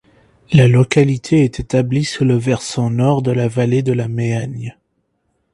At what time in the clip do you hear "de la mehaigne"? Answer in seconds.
3.83-4.75